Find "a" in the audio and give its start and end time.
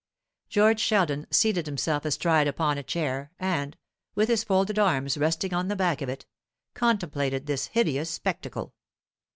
2.79-2.81